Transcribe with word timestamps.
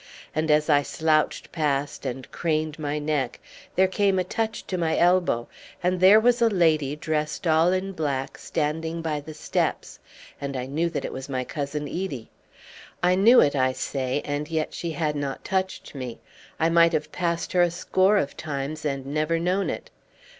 And 0.33 0.49
as 0.49 0.67
I 0.67 0.81
slouched 0.81 1.51
past 1.51 2.07
and 2.07 2.31
craned 2.31 2.79
my 2.79 2.97
neck 2.97 3.39
there 3.75 3.87
came 3.87 4.17
a 4.17 4.23
touch 4.23 4.65
to 4.65 4.75
my 4.75 4.97
elbow, 4.97 5.47
and 5.83 5.99
there 5.99 6.19
was 6.19 6.41
a 6.41 6.49
lady 6.49 6.95
dressed 6.95 7.45
all 7.45 7.71
in 7.71 7.91
black 7.91 8.39
standing 8.39 9.03
by 9.03 9.19
the 9.19 9.35
steps, 9.35 9.99
and 10.41 10.57
I 10.57 10.65
knew 10.65 10.89
that 10.89 11.05
it 11.05 11.13
was 11.13 11.29
my 11.29 11.43
cousin 11.43 11.87
Edie. 11.87 12.31
I 13.03 13.13
knew 13.13 13.41
it, 13.41 13.55
I 13.55 13.73
say, 13.73 14.23
and 14.25 14.49
yet 14.49 14.69
had 14.69 14.73
she 14.73 15.13
not 15.19 15.45
touched 15.45 15.93
me 15.93 16.19
I 16.59 16.67
might 16.67 16.93
have 16.93 17.11
passed 17.11 17.53
her 17.53 17.61
a 17.61 17.69
score 17.69 18.17
of 18.17 18.35
times 18.35 18.83
and 18.83 19.05
never 19.05 19.37
known 19.37 19.69
it. 19.69 19.91